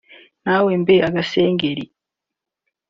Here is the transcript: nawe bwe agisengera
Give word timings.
nawe 0.45 0.71
bwe 0.81 0.95
agisengera 1.07 1.83